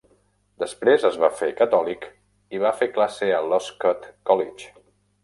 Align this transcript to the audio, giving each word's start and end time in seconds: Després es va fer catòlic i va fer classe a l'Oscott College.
Després 0.61 1.03
es 1.09 1.19
va 1.23 1.27
fer 1.41 1.49
catòlic 1.59 2.07
i 2.59 2.63
va 2.63 2.71
fer 2.79 2.87
classe 2.97 3.29
a 3.41 3.43
l'Oscott 3.51 4.09
College. 4.31 4.73